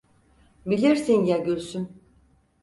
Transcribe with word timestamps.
Bilirsin 0.65 1.25
ya 1.25 1.37
Gülsüm! 1.37 2.01